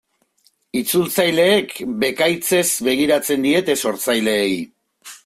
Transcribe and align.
Itzultzaileek 0.79 1.75
bekaitzez 2.05 2.65
begiratzen 2.89 3.47
diete 3.49 3.77
sortzaileei. 3.85 4.57